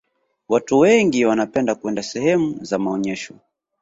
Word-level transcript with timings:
watu 0.49 0.79
wengi 0.79 1.25
wanapenda 1.25 1.75
kwenda 1.75 2.03
sehemu 2.03 2.63
za 2.63 2.79
maonyesho 2.79 3.35